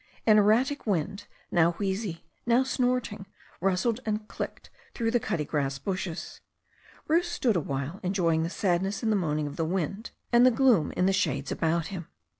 [0.25, 3.27] An erratic wind, now wheezy, now snorting,
[3.59, 6.41] rustled and clicked through the cuttigrass bushes.
[7.05, 10.91] Bruce stood awhile, enjoying the sadness in the moaning of the wind and the gloom
[10.93, 12.07] in the shades about him.